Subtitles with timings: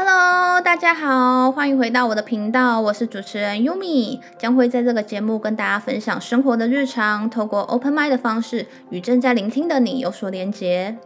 [0.00, 10.96] Hello，大家好，欢迎回到我的频道，我是主持人 Yumi，将会在这个节目跟大家分享生活的日常，透过 Open m i d 的方式与正在聆听的你有所连结。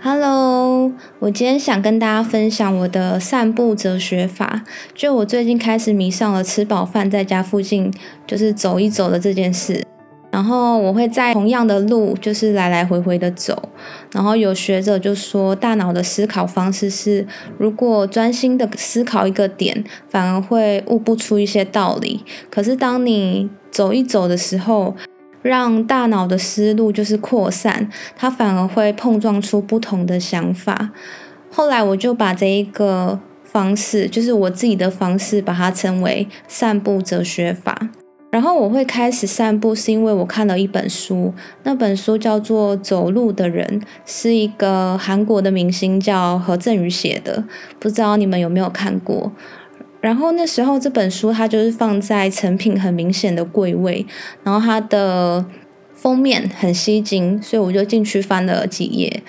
[0.00, 4.62] Hello，我今天想跟大家分享我的散步哲学法，
[4.94, 7.92] 就我最近开始迷上了吃饱饭在家附近
[8.26, 9.84] 就是走一走的这件事。
[10.34, 13.68] 然后我会在同样的路，就是来来回回的走。
[14.12, 17.24] 然后有学者就说，大脑的思考方式是，
[17.56, 22.24] 如果专心的思考一个点，反而会悟不出一些道理。
[22.50, 24.96] 可是当你走一走的时候，
[25.40, 30.90] 让大脑的思路就是扩散，它反而会碰撞出不同的想法。
[31.48, 37.90] 后来我就把这一个方式，就是我自己的方式，把它称为散步哲学法。
[38.34, 47.44] 然后我会开始散步，是因为我看了一本书，那本书叫做《走路的人》，是一个韩国的明星叫何振宇写的，
[47.78, 49.30] 不知道你们有没有看过？
[50.00, 54.04] 然后那时候这本书它就是放在成品很明显的柜位，
[54.42, 55.46] 然后它的
[55.92, 59.22] 封面很吸睛，所以我就进去翻了几页。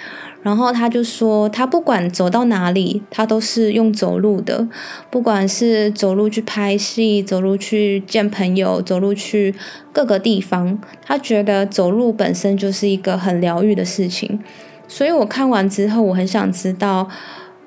[0.46, 4.68] 然后他就说，他不管走到哪里，他都是用走路的。
[5.10, 9.56] 不管是走路去拍戏，走路去见朋友，走路去
[9.92, 14.40] 各个地方，他觉得走路本身就是一个很疗愈的事情。
[14.88, 17.10] 所以我看完之后，我很想知道，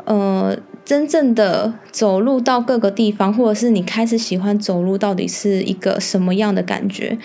[0.04, 7.18] 呃，真正的走路到各个地方，或者是你开始喜欢走路，到底是一个什么样的感觉？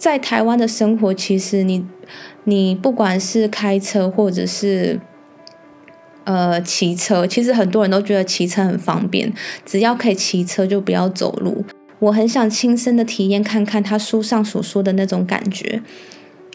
[0.00, 1.86] 在台湾的生活，其实你。
[2.44, 4.98] 你不管是开车或者是
[6.24, 9.30] 呃骑车，其实很多人都觉得骑车很方便，
[9.66, 11.62] 只要可以骑车就不要走路。
[11.98, 15.82] 我很想亲身的体验看看他书上所说的那种感觉。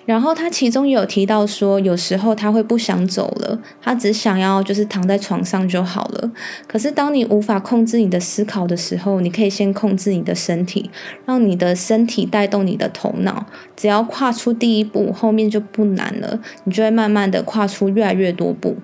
[0.06, 6.32] 然后他其中有提到说，有时候他会不想走了，他只想要就是躺在床上就好了。
[6.68, 10.90] 可是当你无法控制你的思考的时候，你可以先控制你的身体，
[11.26, 13.48] 让你的身体带动你的头脑。
[13.76, 18.76] 只要跨出第一步，后面就不难了，你就会慢慢的跨出越来越多步。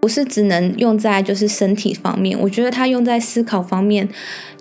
[0.00, 4.06] 不是只能用在就是身体方面，我觉得它用在思考方面，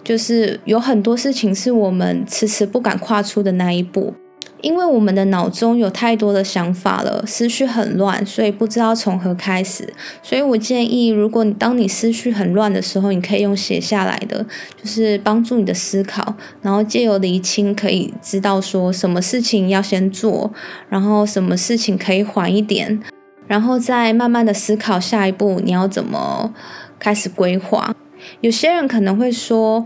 [0.03, 4.13] 就是有很多事情是我们迟迟不敢跨出的那一步。
[4.63, 9.93] 因为我们的脑中有太多的想法了，思绪很乱，所以不知道从何开始。
[10.23, 14.45] 所以我建议，如果你当你思绪很乱的时候，你可以用写下来的，
[14.81, 20.49] 就是帮助你的思考，然后借由厘清，可以知道说什么事情要先做，
[20.87, 23.01] 然后什么事情可以缓一点，
[23.45, 26.53] 然后再慢慢的思考下一步你要怎么
[26.97, 27.93] 开始规划。
[28.39, 29.85] 有些人可能会说。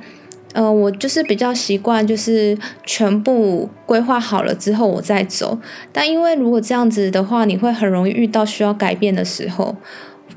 [0.57, 5.59] 呃，我就是比较习惯，就是全部规划好了之后我再走。
[5.94, 9.75] 但因为如果这样子的话，你会很容易遇到需要改变的时候，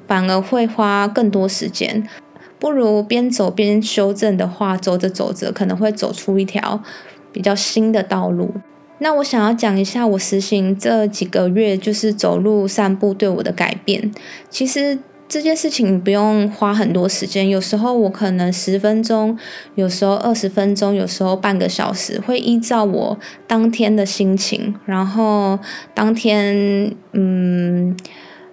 [0.07, 2.07] 反而会花更多时间。
[2.59, 6.83] 不如边走边修正的话，走着走着可能会走出一条
[7.33, 8.53] 比较新的道路。
[8.99, 14.13] 那我想要讲一下我实行这几个月就是走路散步对我的改变。
[14.51, 14.99] 其实。
[15.31, 19.39] 这件事情不用花很多时间，有时候我可能十分钟，
[19.77, 25.61] 有时候二十分钟，有时候半个小时，会依照我当天的心情，然后
[25.95, 27.97] 当天嗯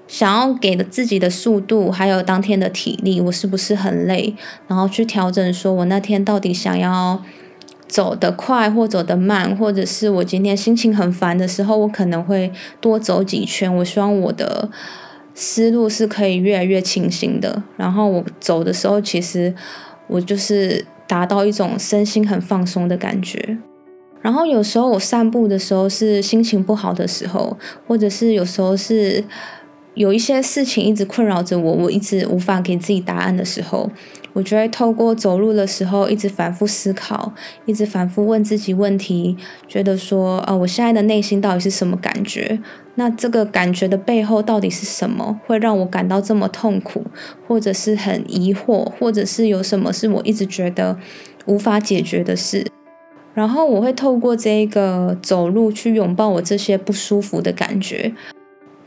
[0.07, 4.35] 想要给的自己的速度，还有当天的体力，我是不是很累，
[4.67, 7.23] 然后去调整，说我那天到底想要
[7.87, 14.69] 走得快或走得慢，或者是我今天心情很烦的时候，我可能会多走几圈，我希望我的。
[15.39, 19.53] 思路是可以越来越清醒的，然后我走的时候，其实
[20.07, 23.59] 我就是达到一种身心很放松的感觉。
[24.19, 27.55] 然后有时候我散步的时候是心情不好的时候，
[27.85, 29.23] 或者是有时候是
[29.93, 33.91] 有一些事情一直困扰着我，我一直无法给自己答案的时候。
[34.37, 37.33] 我就会透过走路的时候，一直反复思考，
[37.65, 39.35] 一直反复问自己问题，
[39.67, 42.59] 觉得说，呃，我现在的内心到底是什么感觉？
[42.93, 47.03] 那这个感觉的背后到底是什么，会让我感到这么痛苦，
[47.47, 50.95] 或者是很疑惑，或者是有什么是我一直觉得
[51.47, 52.63] 无法解决的事？
[53.33, 58.13] 然后我会透过这个走路去拥抱我这些不舒服的感觉。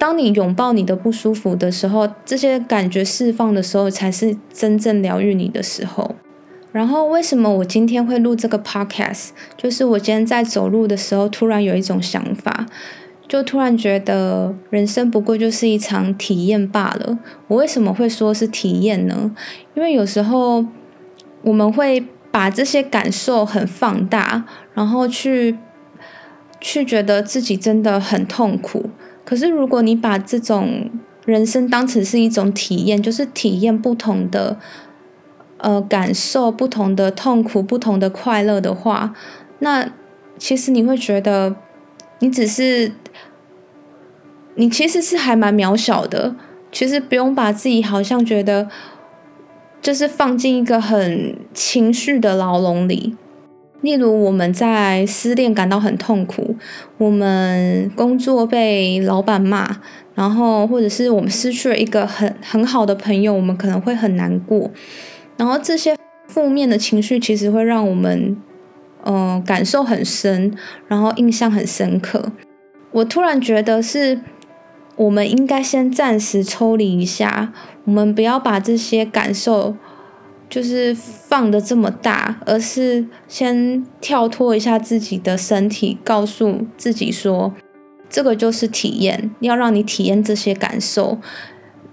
[0.00, 6.14] 当你拥抱你的不舒服的时候，这些感觉释放的时候，才是真正疗愈你的时候。
[6.72, 9.28] 然后，为什么我今天会录这个 podcast？
[9.58, 12.64] 就是我今天在走路的时候，突然有一种想法，
[13.28, 17.18] 就突然觉得人生不过就是一场体验罢了。
[17.48, 19.36] 我为什么会说是体验呢？
[19.74, 20.64] 因为有时候
[21.42, 25.58] 我们会把这些感受很放大，然后去
[26.58, 28.88] 去觉得自己真的很痛苦。
[29.30, 30.90] 可是，如果你把这种
[31.24, 34.58] 人生当成是一种体验，就是体验不同的
[35.58, 39.14] 呃感受、不同的痛苦、不同的快乐的话，
[39.60, 39.88] 那
[40.36, 41.54] 其实你会觉得
[42.18, 42.90] 你只是
[44.56, 46.34] 你其实是还蛮渺小的。
[46.72, 48.68] 其实不用把自己好像觉得
[49.80, 53.16] 就是放进一个很情绪的牢笼里。
[53.82, 56.56] 例如我们在失恋感到很痛苦，
[56.98, 59.76] 我们工作被老板骂，
[60.14, 64.70] 然后或者是我们失去了一个很很好的朋友，我们可能会很难过。
[65.36, 65.96] 然后这些
[66.28, 68.36] 负面的情绪其实会让我们
[69.04, 70.54] 嗯感受很深，
[70.88, 72.32] 然后印象很深刻。
[72.92, 74.20] 我突然觉得是。
[74.96, 77.54] 我们应该先暂时抽离一下，
[77.86, 79.74] 我们不要把这些感受
[80.50, 87.54] 就是放的这么大，而是先跳脱一下自己的身体，告诉自己说，
[88.08, 91.18] 这个就是体验，要让你体验这些感受，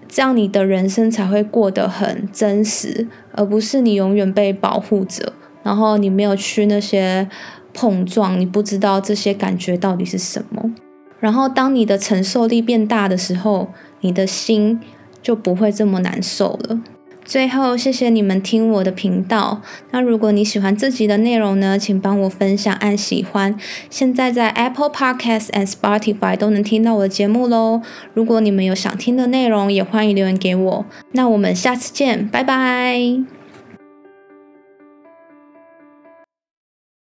[0.07, 7.29] 这样你的人生才会过得很真实，而不是你永远被保护着，然后你没有去那些
[7.75, 10.73] 碰撞，你不知道这些感觉到底是什么。
[11.19, 13.69] 然后，当你的承受力变大的时候，
[14.01, 14.79] 你的心
[15.21, 16.79] 就不会这么难受了。
[17.27, 19.61] 最后，谢谢你们听我的频道。
[19.91, 23.53] 那如果你喜欢这集的内容呢，请帮我分享，按喜欢。
[23.89, 27.81] 现在在 Apple Podcasts and Spotify 都能听到我的节目喽。
[28.13, 30.85] 如果你们有想听的内容，也欢迎留言给我。
[31.11, 33.36] 那我们下次见，拜拜。